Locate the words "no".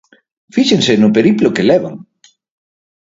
0.97-1.13